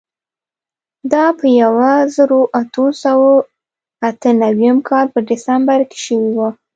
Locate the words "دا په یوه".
1.11-1.91